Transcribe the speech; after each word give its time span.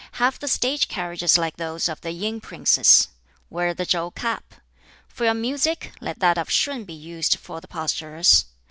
Have 0.13 0.39
the 0.39 0.47
State 0.47 0.87
carriages 0.87 1.37
like 1.37 1.57
those 1.57 1.87
of 1.87 2.01
the 2.01 2.09
Yin 2.09 2.41
princes. 2.41 3.09
Wear 3.51 3.71
the 3.75 3.85
Chow 3.85 4.09
cap. 4.09 4.55
For 5.07 5.25
your 5.25 5.35
music 5.35 5.91
let 6.01 6.17
that 6.17 6.39
of 6.39 6.49
Shun 6.49 6.85
be 6.85 6.95
used 6.95 7.35
for 7.37 7.61
the 7.61 7.67
posturers. 7.67 8.45